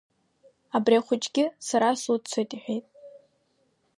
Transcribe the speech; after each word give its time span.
Абри 0.75 0.95
ахәыҷгьы 0.99 1.45
сара 1.67 1.87
суццоит 2.01 2.49
иҳәеит. 2.55 2.85